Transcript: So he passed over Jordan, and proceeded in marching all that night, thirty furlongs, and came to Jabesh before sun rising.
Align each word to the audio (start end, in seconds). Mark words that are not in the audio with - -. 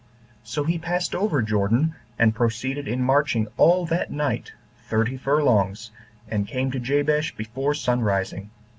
So 0.43 0.63
he 0.63 0.79
passed 0.79 1.13
over 1.13 1.43
Jordan, 1.43 1.93
and 2.17 2.33
proceeded 2.33 2.87
in 2.87 3.03
marching 3.03 3.47
all 3.55 3.85
that 3.85 4.11
night, 4.11 4.51
thirty 4.75 5.15
furlongs, 5.15 5.91
and 6.27 6.47
came 6.47 6.71
to 6.71 6.79
Jabesh 6.79 7.35
before 7.35 7.75
sun 7.75 8.01
rising. 8.01 8.49